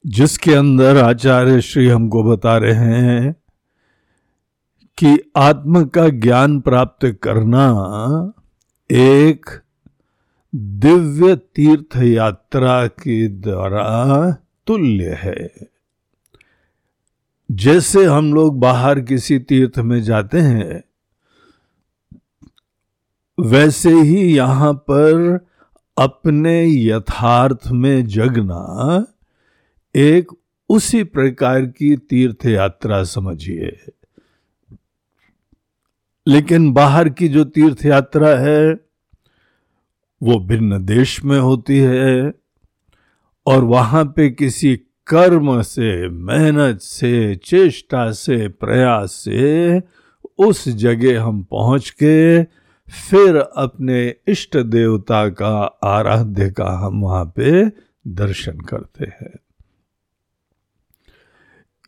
[0.05, 3.35] जिसके अंदर आचार्य श्री हमको बता रहे हैं
[4.97, 7.67] कि आत्म का ज्ञान प्राप्त करना
[8.89, 9.45] एक
[10.55, 15.53] दिव्य तीर्थ यात्रा के द्वारा तुल्य है।
[17.51, 20.83] जैसे हम लोग बाहर किसी तीर्थ में जाते हैं,
[23.39, 25.39] वैसे ही यहाँ पर
[25.97, 29.05] अपने यथार्थ में जगना
[29.95, 30.31] एक
[30.69, 33.85] उसी प्रकार की तीर्थ यात्रा समझिए।
[36.27, 38.73] लेकिन बाहर की जो तीर्थ यात्रा है,
[40.23, 42.33] वो भिन्न देश में होती है
[43.47, 44.75] और वहाँ पे किसी
[45.07, 49.81] कर्म से, मेहनत से, चेष्टा से, प्रयास से
[50.37, 52.43] उस जगह हम पहुँच के
[53.09, 57.65] फिर अपने इष्ट देवता का आराध्य का हम वहाँ पे
[58.07, 59.33] दर्शन करते हैं।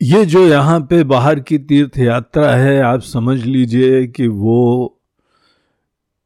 [0.02, 5.00] ये जो यहाँ पे बाहर की तीर्थ यात्रा है, आप समझ लीजिए कि वो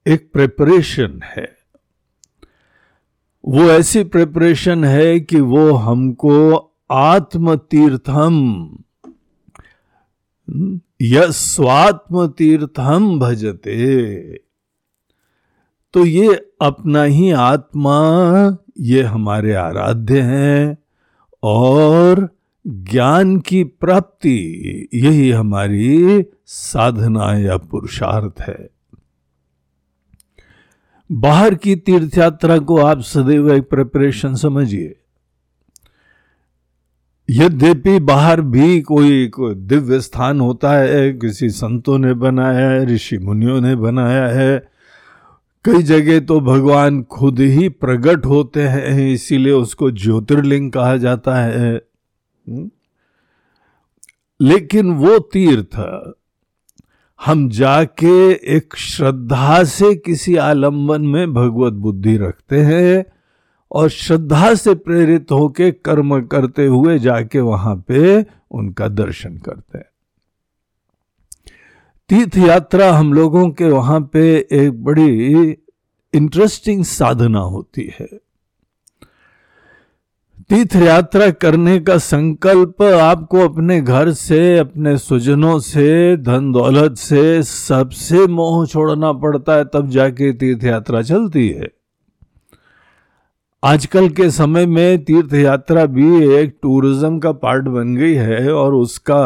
[0.08, 1.61] एक प्रिपरेशन है।
[3.46, 6.56] वो ऐसी प्रिपरेशन है कि वो हमको
[6.91, 8.35] आत्म तीर्थम
[11.02, 14.34] यस्वात्म तीर्थम भजते।
[15.94, 20.78] तो ये अपना ही आत्मा, ये हमारे आराध्य हैं
[21.44, 22.29] और
[22.68, 28.81] ज्ञान की प्राप्ति, यही हमारी साधना या पुरुषार्थ है।
[31.12, 34.96] बाहर की तीर्थ यात्रा को आप सदैव एक प्रिपरेशन समझिए
[37.30, 43.18] यद्यपि बाहर भी कोई कोई दिव्य स्थान होता है, किसी संतों ने बनाया है, ऋषि
[43.18, 44.72] मुनियों ने बनाया है,
[45.66, 51.76] कई जगह तो भगवान खुद ही प्रकट होते हैं, इसीलिए उसको ज्योतिर्लिंग कहा जाता है
[51.76, 52.70] हम्म?
[54.42, 55.76] लेकिन वो तीर्थ
[57.26, 63.06] हम जाके एक श्रद्धा से किसी आलंबन में भगवत बुद्धि रखते हैं
[63.72, 69.86] और श्रद्धा से प्रेरित होके कर्म करते हुए जाके वहाँ पे उनका दर्शन करते हैं।
[72.09, 75.58] तीर्थ यात्रा हम लोगों के वहाँ पे एक बड़ी
[76.14, 78.31] इंटरेस्टिंग साधना होती है।
[80.52, 87.44] तीर्थ यात्रा करने का संकल्प आपको अपने घर से, अपने स्वजनों से, धन दौलत से,
[87.44, 91.70] सबसे मोह छोड़ना पड़ता है, तब जाके तीर्थ यात्रा चलती है।
[93.64, 98.74] आजकल के समय में तीर्थ यात्रा भी एक टूरिज़्म का पार्ट बन गई है और
[98.74, 99.24] उसका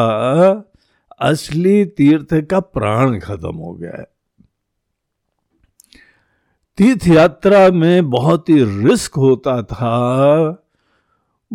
[1.20, 4.06] असली तीर्थ का प्राण खत्म हो गया है।
[6.78, 10.62] तीर्थ यात्रा में बहुत ही रिस्क होता था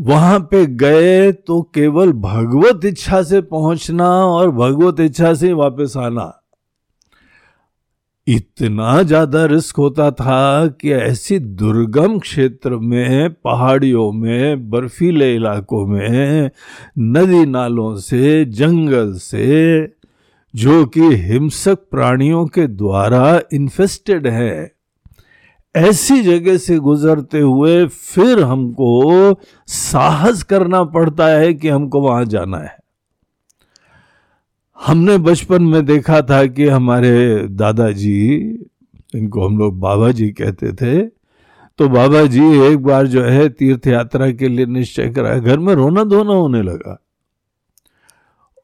[0.02, 6.38] वहाँ पे गए तो केवल भगवत इच्छा से पहुँचना और भगवत इच्छा से वापस आना।
[8.28, 16.52] इतना ज़्यादा रिस्क होता था कि ऐसी दुर्गम क्षेत्र में, पहाड़ियों में, बर्फीले इलाकों में,
[17.00, 19.82] नदी नालों से, जंगल से,
[20.56, 24.81] जो कि हिंसक प्राणियों के द्वारा इन्फेस्टेड है
[25.76, 29.36] ऐसी जगह से गुजरते हुए फिर हमको
[29.68, 32.78] साहस करना पड़ता है कि हमको वहाँ जाना है।
[34.80, 38.38] हमने बचपन में देखा था कि हमारे दादाजी,
[39.16, 41.02] इनको हम लोग बाबा जी कहते थे
[41.80, 45.74] तो बाबा जी एक बार जो है तीर्थ यात्रा के लिए निश्चय करा घर में
[45.74, 46.98] रोना धोना होने लगा।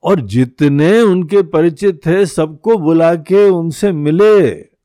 [0.04, 4.77] और जितने उनके परिचित थे, सबको बुला के उनसे मिले।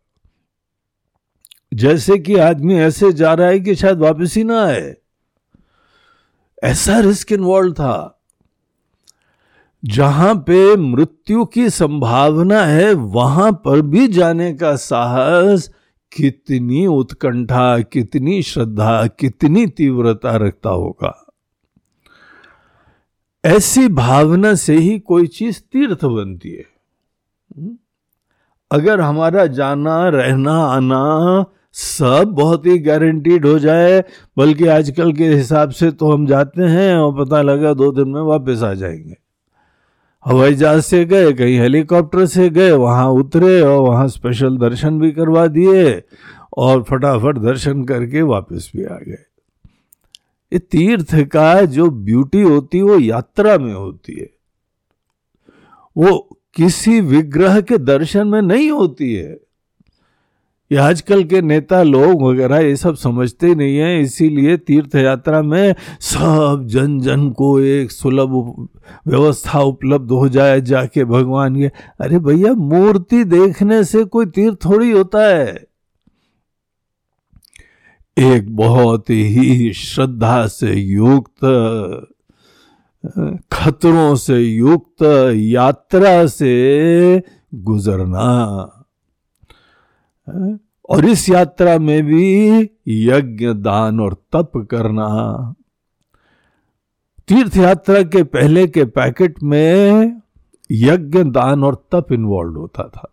[1.75, 4.97] जैसे कि आदमी ऐसे जा रहा है कि शायद वापस ही ना आए।
[6.65, 8.23] ऐसा रिस्क इन्वॉल्व था।
[9.85, 15.71] जहाँ पे मृत्यु की संभावना है, वहाँ पर भी जाने का साहस,
[16.13, 21.27] कितनी उत्कंठा, कितनी श्रद्धा, कितनी तीव्रता रखता होगा।
[23.45, 26.65] ऐसी भावना से ही कोई चीज़ तीर्थ बनती है।
[27.59, 27.79] हम्म?
[28.73, 34.05] अगर हमारा जाना, रहना, आना सब बहुत ही गारंटीड हो जाए,
[34.39, 38.21] बल्कि आजकल के हिसाब से तो हम जाते हैं और पता लगा दो दिन में
[38.21, 39.17] वापस आ जाएँगे।
[40.25, 45.13] हवाई जहाज़ से गए, कहीं हेलीकॉप्टर से गए, वहाँ उतरे और वहाँ स्पेशल दर्शन भी
[45.13, 46.03] करवा दिए
[46.57, 49.25] और फटाफट दर्शन करके वापस भी आ गए।
[50.53, 54.31] ये तीर्थ का जो ब्यूटी होती है, वो यात्रा में होती है।
[55.97, 59.41] वो किसी विग्रह के दर्शन में नहीं होती है।
[60.73, 65.43] ये आजकल के नेता लोग वगैरह ये सब समझते ही नहीं है, इसीलिए तीर्थ यात्रा
[65.43, 68.69] में सब जन जन को एक सुलभ
[69.07, 71.71] व्यवस्था उपलब्ध हो जाए जाके भगवान के।
[72.01, 75.67] अरे भैया, मूर्ति देखने से कोई तीर्थ थोड़ी होता है।
[78.17, 81.45] एक बहुत ही श्रद्धा से युक्त,
[83.53, 85.03] खतरों से युक्त
[85.35, 87.23] यात्रा से
[87.55, 88.79] गुजरना।
[90.88, 92.50] और इस यात्रा में भी
[92.88, 95.55] यज्ञ, दान और तप करना।
[97.29, 100.20] तीर्थ यात्रा के पहले के पैकेट में
[100.70, 103.08] यज्ञ, दान और तप इन्वॉल्व होता था।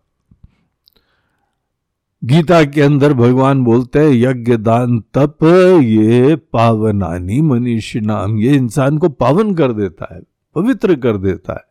[2.24, 5.38] गीता के अंदर भगवान बोलते हैं, यज्ञ, दान, तप,
[5.82, 10.20] ये पावनानी मनीषी नाम, ये इंसान को पावन कर देता है,
[10.54, 11.69] पवित्र कर देता है।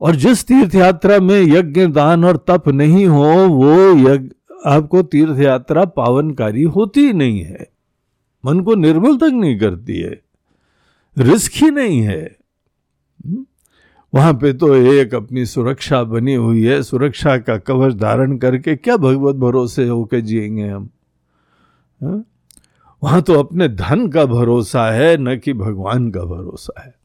[0.00, 4.28] और जिस तीर्थ यात्रा में यज्ञ दान और तप नहीं हो, वो यज्ञ,
[4.66, 7.68] आपको तीर्थ यात्रा पावनकारी होती नहीं है।
[8.46, 10.20] मन को निर्मल तक नहीं करती है।
[11.18, 12.36] रिस्क ही नहीं है।
[13.26, 13.46] हम्म?
[14.14, 18.96] वहाँ पे तो एक अपनी सुरक्षा बनी हुई है। सुरक्षा का कवच धारण करके क्या
[18.96, 20.90] भगवत भरोसे होके जिएँगे हम?
[23.02, 26.97] वहाँ तो अपने धन का भरोसा है, न कि भगवान का भरोसा है।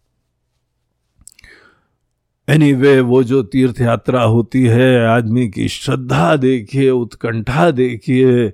[2.49, 8.53] एनीवे anyway, वो जो तीर्थ यात्रा होती है आदमी की श्रद्धा देखिए उत्कंठा देखिए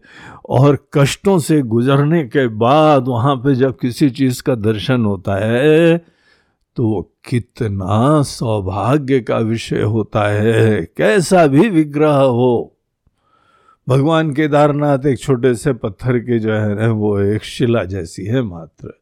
[0.49, 5.97] और कष्टों से गुजरने के बाद वहाँ पे जब किसी चीज़ का दर्शन होता है
[6.75, 12.77] तो वो कितना सौभाग्य का विषय होता है। कैसा भी विग्रह हो।
[13.89, 18.93] भगवान केदारनाथ एक छोटे से पत्थर के जो है वो एक शिला जैसी है मात्र।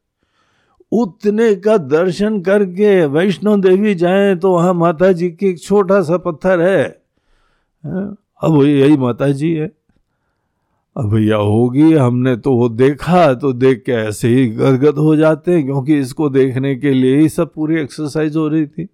[0.92, 6.16] उतने का दर्शन करके वैष्णो देवी जाए तो वहाँ माता जी की एक छोटा सा
[6.18, 6.84] पत्थर है।
[7.84, 9.70] अब यही माता जी है।
[10.96, 15.52] अब भैया होगी, हमने तो वो देखा तो देख के ऐसे ही गदगद हो जाते
[15.52, 18.88] हैं, क्योंकि इसको देखने के लिए ही सब पूरी एक्सरसाइज हो रही थी।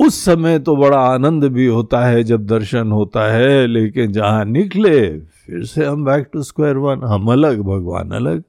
[0.00, 5.18] उस समय तो बड़ा आनंद भी होता है जब दर्शन होता है, लेकिन जहाँ निकले,
[5.18, 8.42] फिर से हम बैक टू स्क्वायर वन हम अलग, भगवान अलग।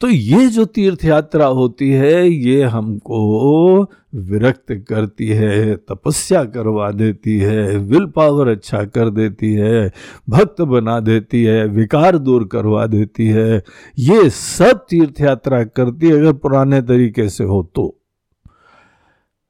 [0.00, 3.82] तो ये जो तीर्थ यात्रा होती है ये हमको
[4.14, 9.92] विरक्त करती है तपस्या करवा देती है विल पावर अच्छा कर देती है
[10.28, 13.62] भक्त बना देती है विकार दूर करवा देती है।
[13.98, 18.00] ये सब तीर्थ यात्रा करती है अगर पुराने तरीके से हो तो।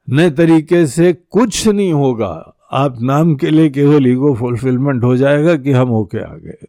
[0.08, 5.56] नए तरीके से कुछ नहीं होगा। आप नाम के लिए केवल ईगो फुलफिलमेंट हो जाएगा
[5.56, 6.66] कि हम होके आ गए।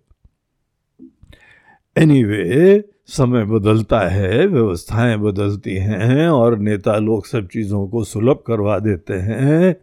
[1.97, 8.43] एनीवे anyway, समय बदलता है, व्यवस्थाएँ बदलती हैं और नेता लोग सब चीज़ों को सुलभ
[8.47, 9.75] करवा देते हैं।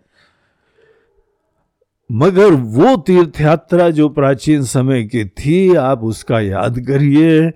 [2.12, 7.52] मगर वो तीर्थ यात्रा जो प्राचीन समय की थी, आप उसका याद करिए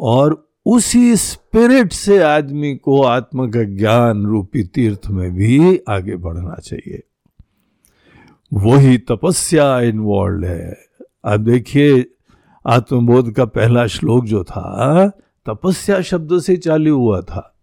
[0.00, 6.54] और उसी स्पिरिट से आदमी को आत्म का ज्ञान रूपी तीर्थ में भी आगे बढ़ना
[6.64, 7.02] चाहिए।
[8.52, 10.78] वही तपस्या इन्वॉल्व है।
[11.24, 12.06] आप देखिए
[12.68, 15.08] आत्मबोध का पहला श्लोक जो था,
[15.46, 17.54] तपस्या शब्द से चालू हुआ था।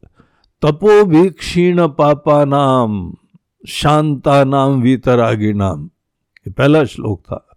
[0.61, 3.15] तपो भी क्षीण पापा नाम
[3.67, 5.85] शांता नाम वीतरागी नाम
[6.39, 7.47] ये पहला श्लोक था।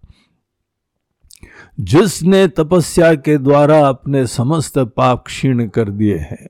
[1.80, 6.48] जिसने तपस्या के द्वारा अपने समस्त पाप क्षीण कर दिए हैं,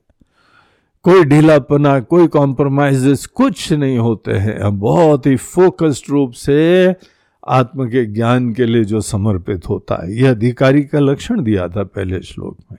[1.03, 6.95] कोई ढीलापना, कोई कॉम्प्रोमाइजेस कुछ नहीं होते हैं। बहुत ही फोकस्ड रूप से
[7.49, 11.85] आत्म के ज्ञान के लिए जो समर्पित होता है। यह अधिकारी का लक्षण दिया था
[11.85, 12.79] पहले श्लोक में।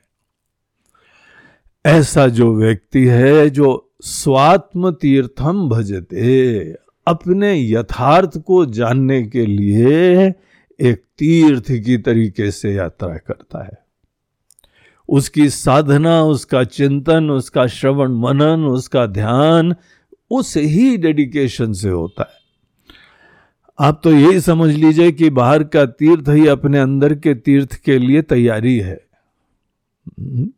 [1.86, 6.60] ऐसा जो व्यक्ति है जो स्वात्म तीर्थम भजते,
[7.08, 10.34] अपने यथार्थ को जानने के लिए
[10.80, 13.78] एक तीर्थ की तरीके से यात्रा करता है।
[15.10, 19.76] उसकी साधना, उसका चिंतन, उसका श्रवण, मनन, उसका ध्यान
[20.32, 22.39] उस ही डेडिकेशन से होता है।
[23.80, 27.98] आप तो यही समझ लीजिए कि बाहर का तीर्थ ही अपने अंदर के तीर्थ के
[27.98, 29.02] लिए तैयारी है।
[30.20, 30.50] हम्म।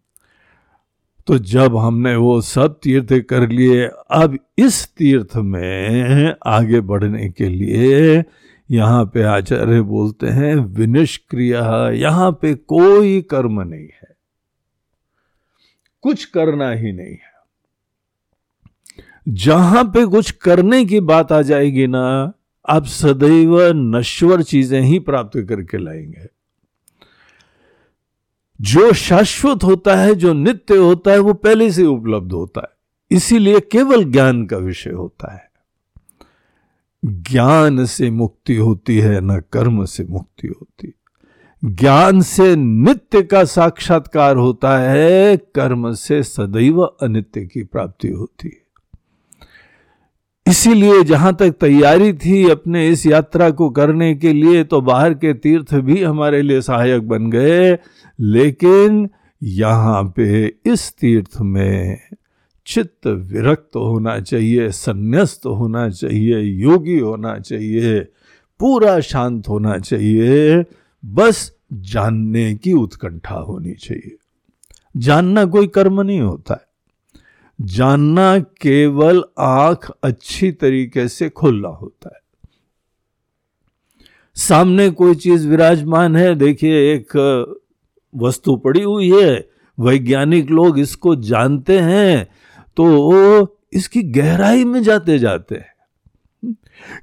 [1.27, 7.49] तो जब हमने वो सब तीर्थ कर लिए, अब इस तीर्थ में आगे बढ़ने के
[7.49, 8.23] लिए
[8.71, 14.15] यहाँ पे आचार्य बोलते हैं, विनिष्क्रिया, यहाँ पे कोई कर्म नहीं है।
[16.01, 17.31] कुछ करना ही नहीं है।
[19.29, 22.33] जहाँ पे कुछ करने की बात आ जाएगी ना
[22.69, 26.27] आप सदैव नश्वर चीज़ें ही प्राप्त करके लाएँगे।
[28.61, 32.81] जो शाश्वत होता है, जो नित्य होता है, वो पहले से उपलब्ध होता है।
[33.17, 35.51] इसीलिए केवल ज्ञान का विषय होता है।
[37.05, 40.93] ज्ञान से मुक्ति होती है, न कर्म से मुक्ति होती।
[41.65, 48.60] ज्ञान से नित्य का साक्षात्कार होता है, कर्म से सदैव अनित्य की प्राप्ति होती है।
[50.47, 55.33] इसीलिए जहाँ तक तैयारी थी अपने इस यात्रा को करने के लिए तो बाहर के
[55.33, 57.77] तीर्थ भी हमारे लिए सहायक बन गए।
[58.19, 59.09] लेकिन
[59.43, 61.99] यहाँ पे इस तीर्थ में
[62.65, 67.99] चित्त विरक्त होना चाहिए, संन्यास्त होना चाहिए, योगी होना चाहिए,
[68.59, 70.63] पूरा शांत होना चाहिए।
[71.05, 74.15] बस जानने की उत्कंठा होनी चाहिए।
[74.97, 76.70] जानना कोई कर्म नहीं होता है।
[77.61, 82.19] जानना केवल आँख अच्छी तरीके से खुला होता है।
[84.37, 87.17] सामने कोई चीज़ विराजमान है, देखिए एक
[88.13, 92.27] वस्तु पड़ी हुई है, वैज्ञानिक लोग इसको जानते हैं
[92.77, 95.70] तो इसकी गहराई में जाते जाते हैं।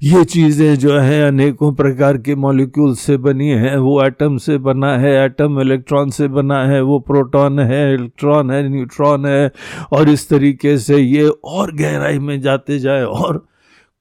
[0.02, 4.98] ये चीज़ें जो है अनेकों प्रकार के मॉलिक्यूल से बनी है। वो एटम से बना
[4.98, 9.52] है एटम इलेक्ट्रॉन से बना है, वो प्रोटॉन है इलेक्ट्रॉन है न्यूट्रॉन है।
[9.92, 13.46] और इस तरीके से ये और गहराई में जाते जाए और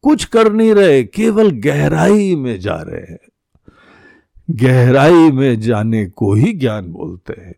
[0.01, 3.19] कुछ कर नहीं रहे, केवल गहराई में जा रहे हैं।
[4.51, 7.55] गहराई में जाने को ही ज्ञान बोलते हैं।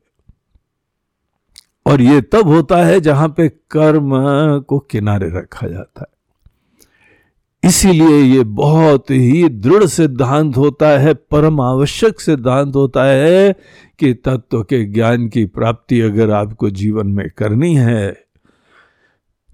[1.86, 4.10] और ये तब होता है जहाँ पे कर्म
[4.60, 6.19] को किनारे रखा जाता है।
[7.64, 13.54] इसीलिए ये बहुत ही दृढ़ सिद्धांत होता है, परम आवश्यक सिद्धांत होता है
[14.00, 18.10] कि तत्व के ज्ञान की प्राप्ति अगर आपको जीवन में करनी है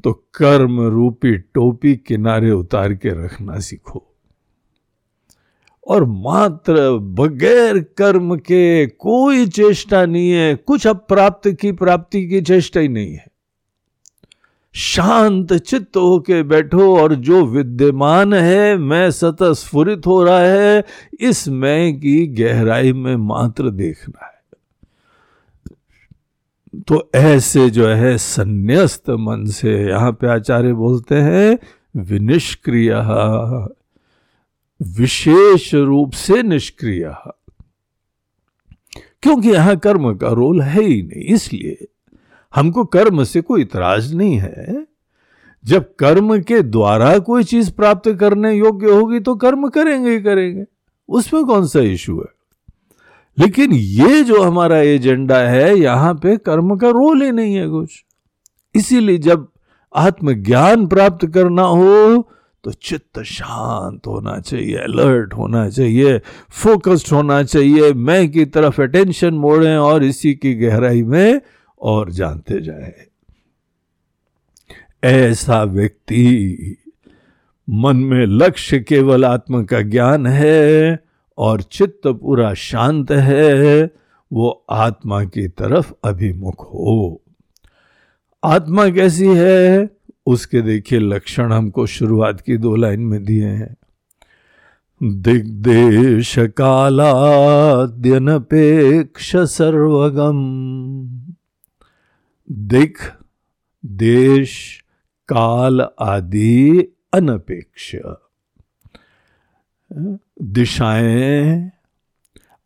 [0.04, 4.04] तो कर्म रूपी टोपी किनारे उतार के रखना सीखो।
[5.88, 12.80] और मात्र बगैर कर्म के कोई चेष्टा नहीं है, कुछ अप्राप्त की प्राप्ति की चेष्टा
[12.80, 13.26] ही नहीं है।
[14.76, 20.84] शांत चित्त होके बैठो और जो विद्यमान है, मैं सतत स्फुरित हो रहा है,
[21.20, 24.34] इस मैं की गहराई में मात्र देखना है।
[26.88, 31.58] तो ऐसे जो है, संन्यास्त मन से यहाँ पे आचार्य बोलते हैं,
[31.98, 32.94] विनिष्क्रिय,
[34.82, 37.16] विशेष रूप से निष्क्रिय।
[39.22, 41.88] क्योंकि यहाँ कर्म का रोल है ही नहीं, इसलिए
[42.56, 44.86] हमको कर्म से कोई इतराज नहीं है।
[45.64, 50.64] जब कर्म के द्वारा कोई चीज़ प्राप्त करने योग्य होगी तो कर्म करेंगे ही करेंगे।
[51.10, 52.34] उसमें कौन सा इशू है?
[53.38, 58.04] लेकिन ये जो हमारा एजेंडा है, यहाँ पे कर्म का रोल ही नहीं है कुछ।
[58.76, 59.48] इसीलिए जब
[59.96, 62.30] आत्मज्ञान प्राप्त करना हो
[62.64, 66.18] तो चित्त शांत होना चाहिए अलर्ट होना चाहिए
[66.52, 71.42] फोकस्ड होना चाहिए। मैं की तरफ़ अटेंशन मोड़े और इसी की गहराई में
[71.82, 73.08] और जानते जाए।
[75.04, 76.78] ऐसा व्यक्ति
[77.70, 81.00] मन में लक्ष्य केवल आत्मा का ज्ञान है
[81.38, 83.92] और चित्त पूरा शांत है,
[84.34, 87.22] वो आत्मा की तरफ़ अभिमुख हो।
[88.44, 89.90] आत्मा कैसी है?
[90.26, 93.76] उसके देखिए लक्षण हमको शुरुआत की दो लाइन में दिए हैं।
[95.04, 101.15] दिग्देश कालाद्यनपेक्ष सर्वगम।
[102.52, 102.98] दिख
[103.86, 104.82] देश
[105.30, 107.96] काल आदि अनपेक्ष।
[110.42, 111.72] दिशाएँ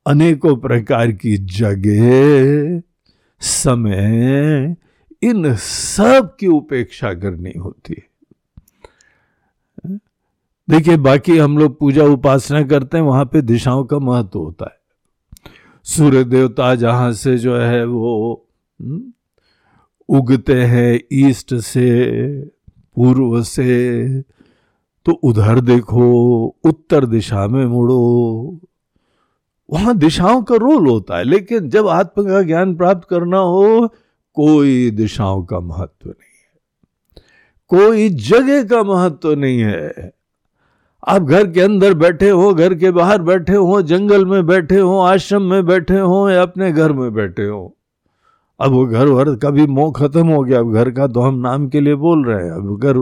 [0.05, 2.81] अनेकों प्रकार की जगह
[3.41, 4.75] समय
[5.21, 8.09] इन सब की उपेक्षा करनी होती है।
[10.69, 14.79] देखिए बाकी हम लोग पूजा उपासना करते हैं वहाँ पे दिशाओं का महत्व होता है।
[15.83, 18.45] सूर्य देवता जहाँ से जो है वो
[18.81, 19.13] हम्म,
[20.09, 22.41] उगते हैं ईस्ट से,
[22.95, 24.21] पूर्व से।
[25.05, 26.03] तो उधर देखो,
[26.63, 28.59] उत्तर दिशा में मुड़ो।
[29.71, 33.93] वहाँ दिशाओं का रोल होता है, लेकिन जब आत्म का ज्ञान प्राप्त करना हो,
[34.33, 36.61] कोई दिशाओं का महत्व नहीं है।
[37.67, 40.13] कोई जगह का महत्व नहीं है।
[41.07, 44.99] आप घर के अंदर बैठे हो, घर के बाहर बैठे हो, जंगल में बैठे हो,
[44.99, 47.75] आश्रम में बैठे हो या अपने घर में बैठे हो
[48.59, 51.35] अब वो घर वर का भी मोह खत्म हो गया। अब घर का तो हम
[51.35, 52.97] नाम के लिए बोल रहे हैं। अब अगर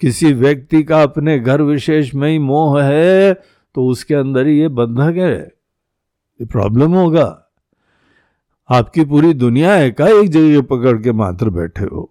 [0.00, 3.34] किसी व्यक्ति का अपने घर विशेष में ही मोह है
[3.74, 7.44] तो उसके अंदर ही ये बंधक है। ये प्रॉब्लम होगा।
[8.70, 12.10] आपकी पूरी दुनिया है का एक जगह पकड़ के मात्र बैठे हो?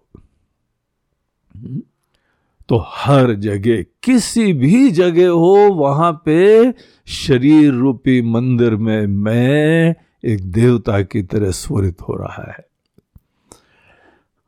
[2.68, 6.72] तो हर जगह, किसी भी जगह हो, वहाँ पे
[7.06, 12.67] शरीर रूपी मंदिर में मैं एक देवता की तरह स्वरित हो रहा है।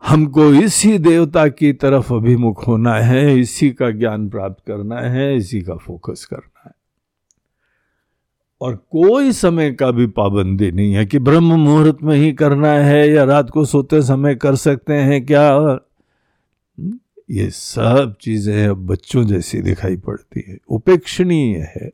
[0.07, 5.61] हमको इसी देवता की तरफ़ अभिमुख होना है, इसी का ज्ञान प्राप्त करना है, इसी
[5.61, 6.73] का फोकस करना है।
[8.61, 13.11] और कोई समय का भी पाबंदी नहीं है कि ब्रह्म मुहूर्त में ही करना है
[13.11, 15.79] या रात को सोते समय कर सकते हैं क्या?
[17.31, 21.91] ये सब चीज़ें अब बच्चों जैसी दिखाई पड़ती है। उपेक्षणीय है।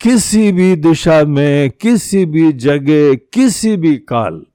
[0.00, 4.46] किसी भी दिशा में, किसी भी जगह, किसी भी काल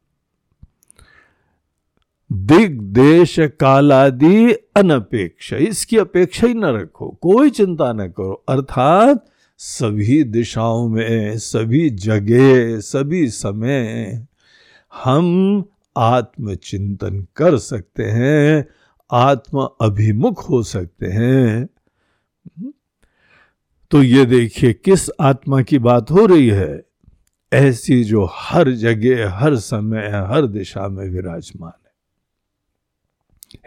[2.32, 3.92] दिग देश काल
[4.76, 9.26] अनपेक्ष, इसकी अपेक्षा ही न रखो, कोई चिंता न करो। अर्थात
[9.58, 14.28] सभी दिशाओं में, सभी जगह, सभी समय
[15.04, 15.64] हम
[15.98, 18.68] आत्मचिंतन कर सकते हैं,
[19.12, 21.70] आत्म अभिमुख हो सकते हैं।
[23.92, 26.84] तो ये देखिए, किस आत्मा की बात हो रही है?
[27.54, 31.81] ऐसी जो हर जगह, हर समय, हर दिशा में विराजमान।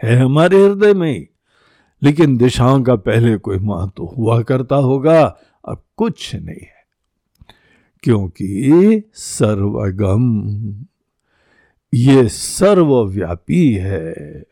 [0.03, 1.27] है हमारे हृदय में।
[2.03, 5.37] लेकिन दिशाओं का पहले कोई महत्व हुआ करता होगा,
[5.67, 6.75] अब कुछ नहीं है।
[8.03, 10.45] क्योंकि सर्वगम,
[11.93, 14.43] ये सर्वव्यापी है।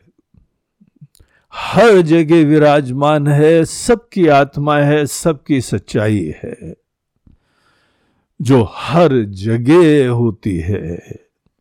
[1.52, 6.74] हर जगह विराजमान है, सबकी आत्मा है, सबकी सच्चाई है।
[8.42, 11.02] जो हर जगह होती है,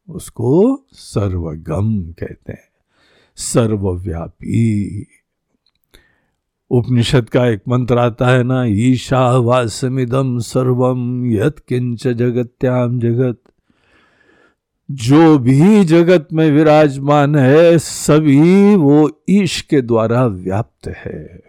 [0.10, 2.73] उसको सर्वगम कहते हैं।
[3.36, 5.08] सर्वव्यापी।
[6.72, 13.38] उपनिषद का एक मंत्र आता है ना ईशा वासमिदम सर्वम यत किंच जगत्याम जगत।
[14.91, 21.43] जो भी जगत में विराजमान है, सभी वो ईश के द्वारा व्याप्त है।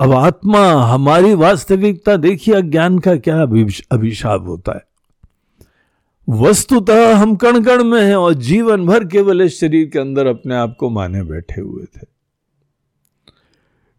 [0.00, 3.42] अब आत्मा, हमारी वास्तविकता, देखिए, अज्ञान का क्या
[3.92, 4.95] अभिशाप होता है।
[6.28, 10.54] वस्तुतः हम कण कण में हैं और जीवन भर केवल इस शरीर के अंदर अपने
[10.54, 12.06] आप को माने बैठे हुए थे।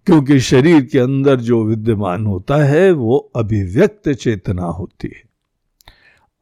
[0.06, 5.24] क्योंकि शरीर के अंदर जो विद्यमान होता है, वो अभिव्यक्त चेतना होती है।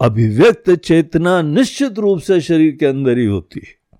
[0.01, 3.99] अभिव्यक्त चेतना निश्चित रूप से शरीर के अंदर ही होती है।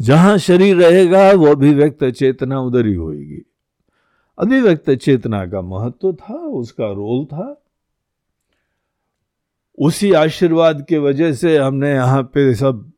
[0.00, 3.46] जहाँ शरीर रहेगा, वो अभिव्यक्त चेतना उधर ही होगी
[4.38, 7.62] अभिव्यक्त चेतना का महत्व था, उसका रोल था।
[9.80, 12.90] उसी आशीर्वाद के वजह से हमने यहाँ पे सब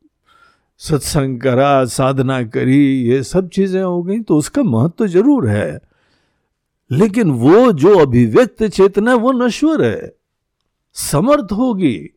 [0.81, 5.79] सत्संग करा, साधना करी, ये सब चीज़ें हो गई तो उसका महत्व तो ज़रूर है।
[6.91, 10.11] लेकिन वो जो अभिव्यक्त चेतना वो नश्वर है,
[10.93, 12.09] समर्थ होगी।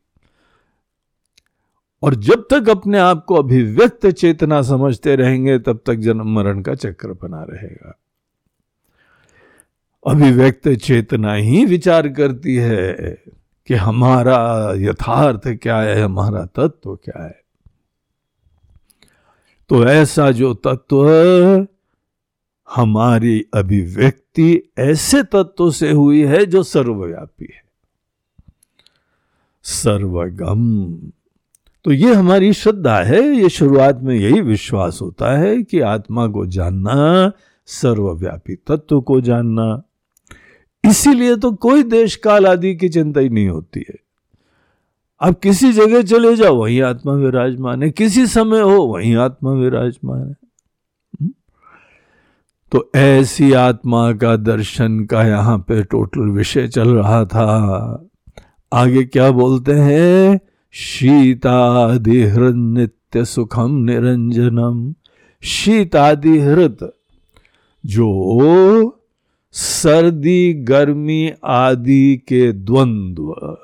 [2.02, 6.74] और जब तक अपने आप को अभिव्यक्त चेतना समझते रहेंगे, तब तक जन्म मरण का
[6.74, 7.98] चक्र बना रहेगा।
[10.06, 13.18] अभिव्यक्त चेतना ही विचार करती है।
[13.66, 17.40] कि हमारा यथार्थ क्या है, हमारा तत्व क्या है?
[19.68, 21.08] तो ऐसा जो तत्व
[22.76, 27.64] हमारी अभिव्यक्ति ऐसे तत्व से हुई है जो सर्वव्यापी है।
[29.62, 30.94] सर्वगम।
[31.84, 36.46] तो ये हमारी श्रद्धा है, ये शुरुआत में यही विश्वास होता है कि आत्मा को
[36.46, 37.32] जानना,
[37.66, 39.82] सर्वव्यापी तत्व को जानना।
[40.86, 43.94] इसीलिए तो कोई देश काल आदि की चिंता ही नहीं होती है।
[45.20, 50.20] आप किसी जगह चले जाओ, वहीं आत्मा विराजमान है। किसी समय हो, वहीं आत्मा विराजमान
[50.20, 51.30] है। हम्म?
[52.72, 58.08] तो ऐसी आत्मा का दर्शन का यहाँ पे टोटल विषय चल रहा था।
[58.72, 60.40] आगे क्या बोलते हैं?
[60.72, 64.94] शीतादिहृत नित्य सुखम निरंजनम।
[65.42, 66.94] शीतादिहृत,
[67.86, 68.95] जो
[69.58, 73.56] सर्दी, गर्मी आदि के द्वंद्व।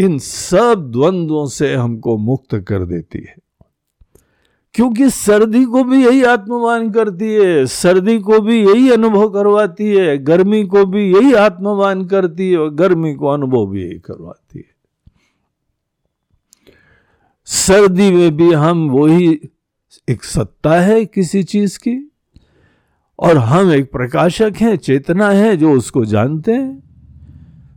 [0.00, 3.36] इन सब द्वंद्वों से हमको मुक्त कर देती है।
[4.74, 10.18] क्योंकि सर्दी को भी यही आत्मवान करती है, सर्दी को भी यही अनुभव करवाती है,
[10.18, 14.74] गर्मी को भी यही आत्मवान करती है और गर्मी को अनुभव भी यही करवाती है।
[17.44, 19.40] सर्दी में भी हम वही
[20.08, 22.10] एक सत्ता है किसी चीज़ की।
[23.18, 26.84] और हम एक प्रकाशक हैं, चेतना है जो उसको जानते हैं।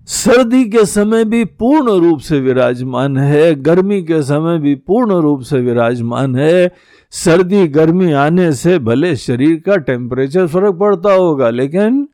[0.05, 5.41] सर्दी के समय भी पूर्ण रूप से विराजमान है, गर्मी के समय भी पूर्ण रूप
[5.41, 6.71] से विराजमान है।
[7.11, 12.07] सर्दी, गर्मी आने से भले शरीर का टेम्परेचर फ़र्क पड़ता होगा, लेकिन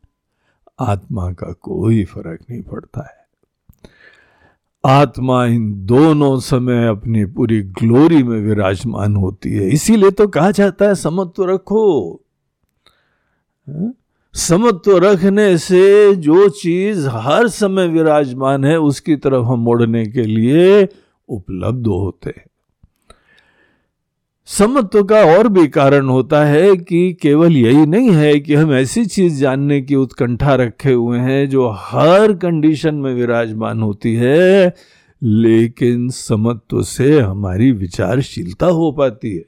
[0.80, 3.24] आत्मा का कोई फ़र्क नहीं पड़ता है।
[4.84, 10.84] आत्मा इन दोनों समय अपनी पूरी ग्लोरी में विराजमान होती है। इसीलिए तो कहा जाता
[10.84, 12.20] है समझ तो रखो?
[14.34, 20.88] समत्व रखने से जो चीज़ हर समय विराजमान है, उसकी तरफ़ हम मोड़ने के लिए
[21.28, 22.44] उपलब्ध होते हैं।
[24.46, 29.06] समत्व का और भी कारण होता है कि केवल यही नहीं है कि हम ऐसी
[29.06, 34.74] चीज़ जानने की उत्कंठा रखे हुए हैं जो हर कंडीशन में विराजमान होती है,
[35.22, 39.44] लेकिन समत्व से हमारी विचारशीलता हो पाती है।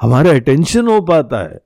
[0.00, 1.60] हमारा अटेंशन हो पाता है।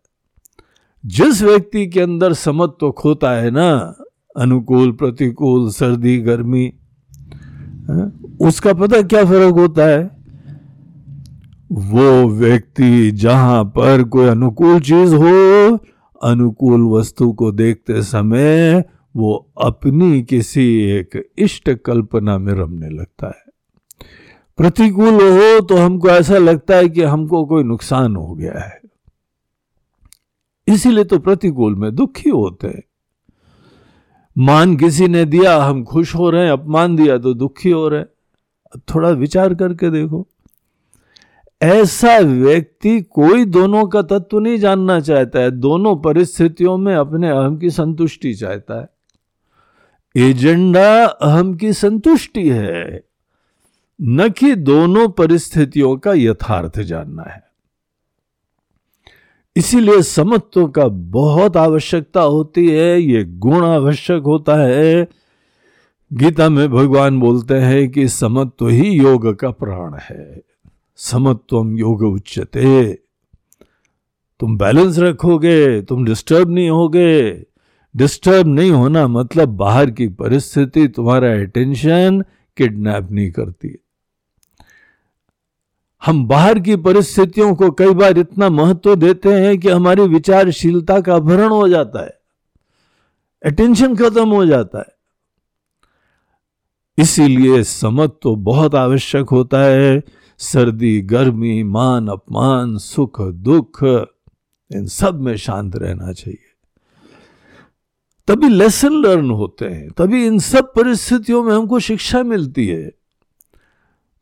[1.07, 3.97] जिस व्यक्ति के अंदर समत्व तो खोता है ना
[4.37, 6.73] अनुकूल प्रतिकूल सर्दी गर्मी
[7.89, 10.05] हाँ, उसका पता क्या फ़र्क होता है?
[11.73, 15.79] वो व्यक्ति जहाँ पर कोई अनुकूल चीज़ हो
[16.23, 18.85] अनुकूल वस्तु को देखते समय
[19.17, 23.45] वो अपनी किसी एक इष्ट कल्पना में रमने लगता है।
[24.59, 28.81] प्रतिकूल हो तो हमको ऐसा लगता है कि हमको कोई नुकसान हो गया है।
[30.69, 32.83] इसीलिए तो प्रतिकूल में दुखी होते हैं।
[34.39, 38.01] मान किसी ने दिया, हम खुश हो रहे हैं, अपमान दिया तो दुखी हो रहे
[38.01, 38.07] हैं।
[38.95, 40.27] थोड़ा विचार करके देखो।
[41.63, 47.57] ऐसा व्यक्ति कोई दोनों का तत्व नहीं जानना चाहता है। दोनों परिस्थितियों में अपने अहम
[47.57, 48.89] की संतुष्टि चाहता है।
[50.17, 53.05] एजेंडा अहम की संतुष्टि है।
[54.03, 57.46] न कि दोनों परिस्थितियों का यथार्थ जानना है।
[59.57, 65.09] इसीलिए समत्व का बहुत आवश्यकता होती है, ये गुण आवश्यक होता है।
[66.13, 70.43] गीता में भगवान बोलते हैं कि समत्व ही योग का प्राण है।
[70.97, 72.93] समत्वम योग उच्चते
[74.41, 77.31] तुम बैलेंस रखोगे, तुम डिस्टर्ब नहीं होगे।
[77.97, 82.25] डिस्टर्ब नहीं होना मतलब बाहर की परिस्थिति तुम्हारा अटेंशन
[82.57, 83.77] किडनैप नहीं करती।
[86.07, 91.15] हम बाहर की परिस्थितियों को कई बार इतना महत्व देते हैं कि हमारी विचारशीलता का
[91.15, 92.21] अपहरण हो जाता है।
[93.47, 94.97] अटेंशन खत्म हो जाता है।
[96.99, 100.03] इसीलिए समझ तो बहुत आवश्यक होता है।
[100.39, 103.85] सर्दी, गर्मी, मान, अपमान, सुख, दुख,
[104.75, 106.45] इन सब में शांत रहना चाहिए।
[108.29, 112.93] तभी लेसन लर्न होते हैं। तभी इन सब परिस्थितियों में हमको शिक्षा मिलती है।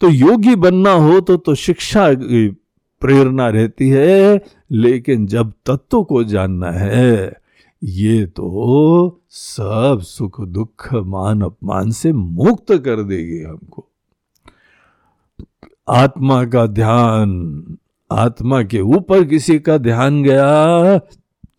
[0.05, 2.07] तो योगी बनना हो तो तो शिक्षा
[3.03, 4.41] प्रेरणा रहती है,
[4.71, 7.33] लेकिन जब तत्व को जानना है,
[7.83, 13.87] ये तो सब सुख दुख मान अपमान से मुक्त कर देगी हमको।
[15.89, 17.77] आत्मा का ध्यान,
[18.11, 20.99] आत्मा के ऊपर किसी का ध्यान गया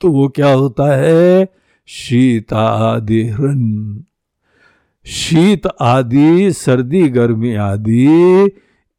[0.02, 1.48] तो वो क्या होता है?
[1.88, 3.64] शीतादिहृन
[5.06, 8.46] शीत आदि, सर्दी, गर्मी आदि,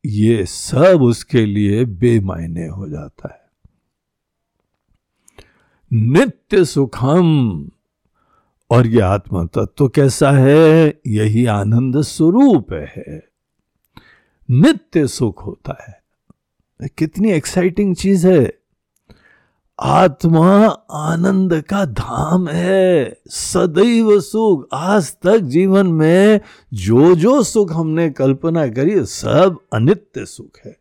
[0.07, 3.47] ये सब उसके लिए बेमायने हो जाता है।
[5.93, 7.69] नित्य सुखम
[8.71, 11.01] और ये आत्मा तत्व तो कैसा है?
[11.07, 13.29] यही आनंद स्वरूप है।
[14.51, 16.03] नित्य सुख होता है।
[16.99, 18.59] कितनी एक्साइटिंग चीज़ है।
[19.79, 26.41] आत्मा आनंद का धाम है। सदैव सुख। आज तक जीवन में
[26.75, 30.77] जो जो सुख हमने कल्पना करी, सब अनित्य सुख है।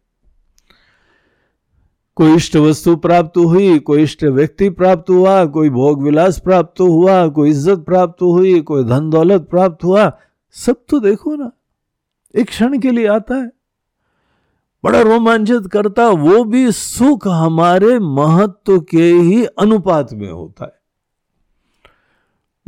[2.16, 7.28] कोई इष्ट वस्तु प्राप्त हुई, कोई इष्ट व्यक्ति प्राप्त हुआ, कोई भोग विलास प्राप्त हुआ,
[7.28, 10.18] कोई इज़्ज़त प्राप्त हुई, कोई धन दौलत प्राप्त हुआ,
[10.52, 11.52] सब तो देखो ना।
[12.36, 13.52] एक क्षण के लिए आता है।
[14.86, 20.80] बड़ा रोमांचित करता, वो भी सुख हमारे महत्व के ही अनुपात में होता है।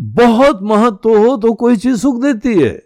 [0.02, 2.84] बहुत महत्व हो तो कोई चीज़ सुख देती है।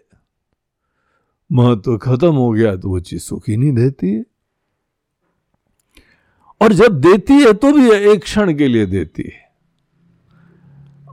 [1.52, 4.24] महत्व खत्म हो गया तो वो चीज़ सुख ही नहीं देती है।
[6.60, 9.52] और जब देती है तो भी एक क्षण के लिए देती है।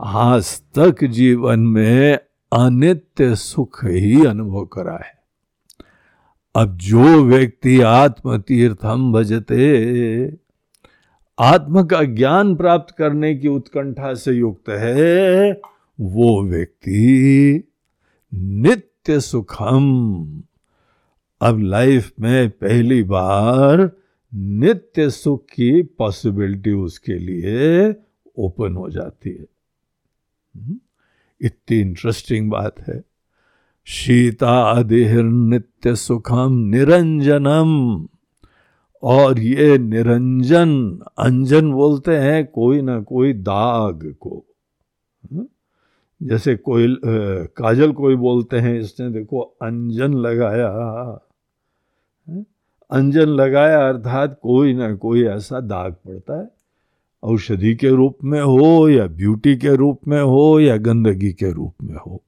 [0.01, 2.19] आज तक जीवन में
[2.53, 5.18] अनित्य सुख ही अनुभव करा है।
[6.56, 10.38] अब जो व्यक्ति आत्म तीर्थम भजते,
[11.40, 15.52] आत्म का ज्ञान प्राप्त करने की उत्कंठा से युक्त है,
[16.00, 17.64] वो व्यक्ति
[18.34, 19.86] नित्य सुखम
[21.42, 23.90] अब लाइफ में पहली बार
[24.34, 27.90] नित्य सुख की पॉसिबिलिटी उसके लिए
[28.38, 29.46] ओपन हो जाती है
[30.56, 30.80] हम्म?
[31.42, 33.02] इतनी इंटरेस्टिंग बात है
[33.89, 38.08] शीतादिर नित्य सुखम निरंजनम।
[39.04, 44.45] और ये निरंजन, अंजन बोलते हैं कोई ना कोई दाग को।
[45.34, 45.47] हम्म?
[46.23, 46.97] जैसे कोई
[47.45, 50.69] काजल कोई बोलते हैं, इसने देखो अंजन लगाया।
[52.28, 52.45] हम्म?
[52.91, 56.52] अंजन लगाया अर्थात कोई ना कोई ऐसा दाग पड़ता है।
[57.23, 61.73] औषधि के रूप में हो या ब्यूटी के रूप में हो या गंदगी के रूप
[61.84, 62.23] में हो।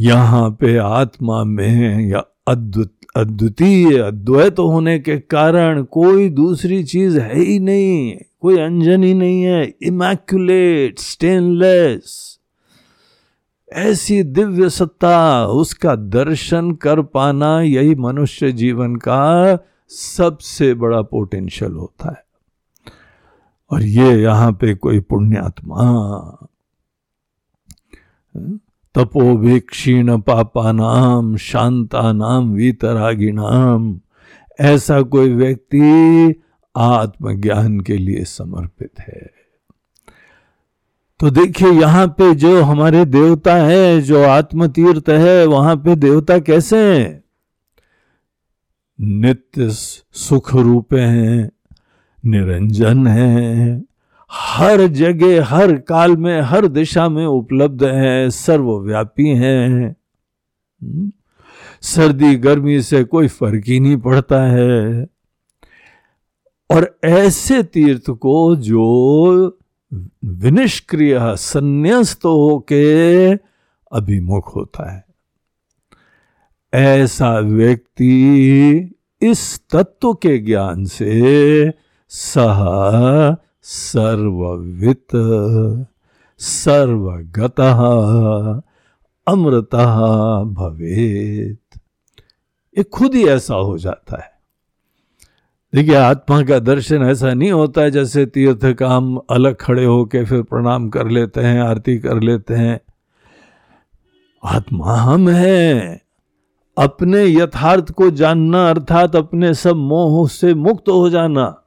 [0.00, 7.40] यहाँ पे आत्मा में या अद्भुत अद्वितीय, अद्वैत होने के कारण कोई दूसरी चीज़ है
[7.40, 12.38] ही नहीं, कोई अंजन ही नहीं है। इमैक्युलेट स्टेनलेस
[13.72, 19.58] ऐसी दिव्य सत्ता, उसका दर्शन कर पाना यही मनुष्य जीवन का
[19.88, 22.24] सबसे बड़ा पोटेंशियल होता है।
[23.70, 25.82] और ये यहाँ पे कोई पुण्यात्मा।
[28.94, 34.00] तपो क्षीण पापा नाम शांता नाम वीतरागिणाम
[34.60, 36.42] ऐसा कोई व्यक्ति
[36.76, 39.30] आत्मज्ञान के लिए समर्पित है।
[41.20, 46.38] तो देखिए, यहाँ पे जो हमारे देवता है, जो आत्म तीर्थ है, वहाँ पे देवता
[46.38, 47.24] कैसे हैं?
[49.00, 49.70] नित्य
[50.12, 51.50] सुख रूपे हैं,
[52.26, 53.89] निरंजन है
[54.32, 59.90] हर जगह, हर काल में, हर दिशा में उपलब्ध है, सर्वव्यापी है।
[60.82, 61.12] हम्म?
[61.82, 65.06] सर्दी, गर्मी से कोई फ़र्क ही नहीं पड़ता है।
[66.70, 69.58] और ऐसे तीर्थ को जो
[70.24, 73.32] विनिष्क्रिय, संन्यास्त होके
[73.92, 75.04] अभिमुख होता है।
[76.74, 81.72] ऐसा व्यक्ति इस तत्व के ज्ञान से
[82.08, 85.06] सह सर्ववित
[86.38, 87.60] सर्वगत,
[89.28, 89.74] अमृत
[90.44, 91.80] भवेत।
[92.78, 94.30] ये खुद ही ऐसा हो जाता है।
[95.74, 100.24] देखिए, आत्मा का दर्शन ऐसा नहीं होता है जैसे तीर्थ का हम अलग खड़े होके
[100.24, 102.80] फिर प्रणाम कर लेते हैं, आरती कर लेते हैं।
[104.44, 106.00] आत्मा हम हैं।
[106.78, 111.59] अपने यथार्थ को जानना, अर्थात अपने सब मोह से मुक्त हो जाना।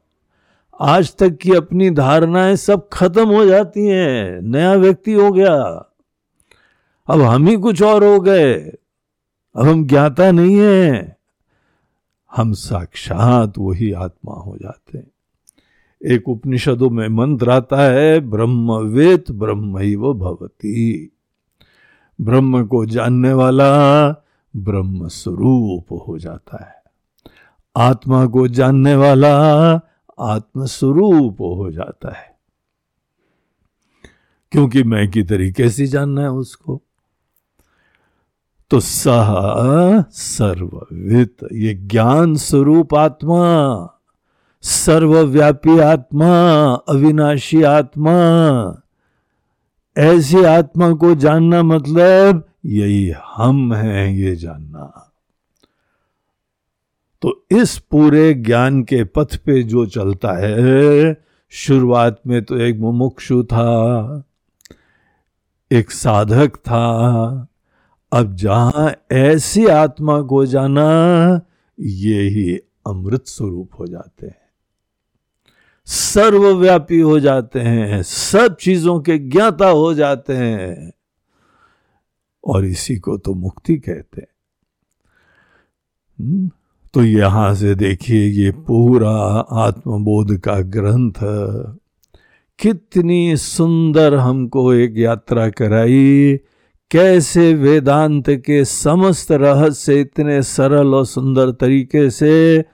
[0.80, 5.56] आज तक की अपनी धारणाएँ सब खत्म हो जाती हैं। नया व्यक्ति हो गया।
[7.10, 8.54] अब हम ही कुछ और हो गए।
[9.56, 11.18] अब हम ज्ञाता नहीं है।
[12.36, 15.12] हम साक्षात वही आत्मा हो जाते हैं।
[16.12, 21.12] एक उपनिषदों में मंत्र आता है ब्रह्मवेत ब्रह्म ही वो भवती।
[22.22, 24.10] ब्रह्म को जानने वाला
[24.56, 26.84] ब्रह्म स्वरूप हो जाता है।
[27.78, 29.76] आत्मा को जानने वाला
[30.20, 32.38] आत्मस्वरूप हो जाता है।
[34.52, 36.82] क्योंकि मैं की तरीके से जानना है उसको?
[38.70, 43.90] तो सह सर्ववित, ये ज्ञान स्वरूप आत्मा,
[44.62, 48.14] सर्वव्यापी आत्मा, अविनाशी आत्मा,
[49.98, 55.13] ऐसी आत्मा को जानना मतलब यही हम हैं ये जानना।
[57.24, 61.18] तो इस पूरे ज्ञान के पथ पे जो चलता है,
[61.50, 64.24] शुरुआत में तो एक मुमुक्षु था,
[65.72, 67.48] एक साधक था।
[68.14, 70.86] अब जहाँ ऐसी आत्मा को जाना,
[71.80, 72.58] ये ही
[72.88, 74.42] अमृत स्वरूप हो जाते हैं।
[75.86, 80.94] सर्वव्यापी हो जाते हैं, सब चीज़ों के ज्ञाता हो जाते हैं।
[82.48, 84.28] और इसी को तो मुक्ति कहते हैं।
[86.20, 86.52] हम्म?
[86.94, 89.12] तो यहाँ से देखिए ये पूरा
[89.52, 91.14] आत्मबोध का ग्रंथ।
[92.60, 96.40] कितनी सुंदर हमको एक यात्रा कराई।
[96.92, 102.66] कैसे वेदांत के समस्त रहस्य इतने सरल और सुंदर तरीके से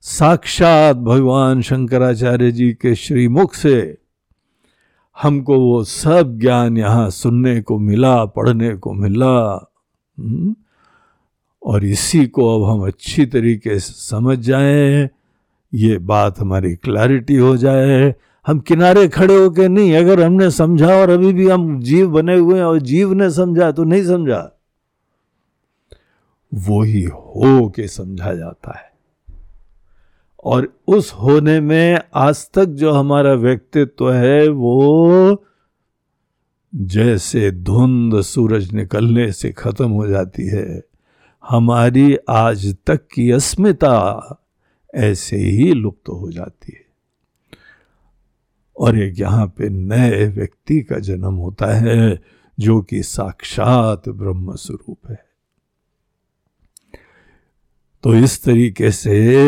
[0.00, 3.98] साक्षात भगवान शंकराचार्य जी के श्रीमुख से
[5.22, 9.70] हमको वो सब ज्ञान यहाँ सुनने को मिला, पढ़ने को मिला।
[10.18, 10.56] हम्म?
[11.64, 15.08] और इसी को अब हम अच्छी तरीके से समझ जाएँ।
[15.74, 18.14] ये बात हमारी क्लैरिटी हो जाए।
[18.46, 22.56] हम किनारे खड़े होकर नहीं, अगर हमने समझा और अभी भी हम जीव बने हुए
[22.56, 24.60] हैं और जीव ने समझा तो नहीं समझा।
[26.54, 28.94] वो ही हो के समझा जाता है।
[30.44, 35.44] और उस होने में आज तक जो हमारा व्यक्तित्व है वो
[36.74, 40.93] जैसे धुंध सूरज निकलने से खत्म हो जाती है।
[41.48, 44.20] हमारी आज तक की अस्मिता
[44.94, 46.84] ऐसे ही लुप्त हो जाती है।
[48.76, 52.22] और एक यहाँ पे नए व्यक्ति का जन्म होता है,
[52.60, 55.24] जो कि साक्षात ब्रह्म स्वरूप है।
[58.02, 59.38] तो इस तरीके से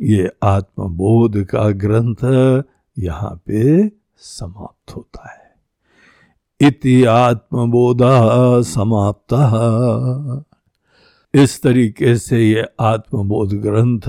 [0.00, 2.24] ये आत्मबोध का ग्रंथ
[2.98, 5.54] यहाँ पे समाप्त होता है।
[6.68, 8.28] इति आत्मबोधा
[8.62, 9.34] समाप्त।
[11.34, 14.08] इस तरीके से ये आत्मबोध ग्रंथ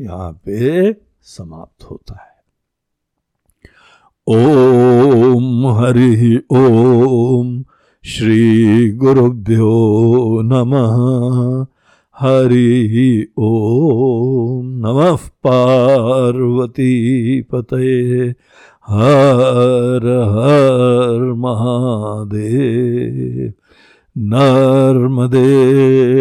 [0.00, 2.32] यहाँ पे समाप्त होता है।
[4.26, 7.64] ओम हरि ओम
[8.04, 11.66] श्री गुरुभ्यो नमः।
[12.18, 18.32] हरि ओम नमः पार्वती पते
[18.88, 23.52] हर हर महादेव।
[24.18, 25.40] नर्मदे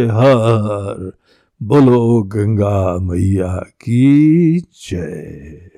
[0.06, 1.12] हर
[1.64, 5.71] बोलो गंगा मैया की जय।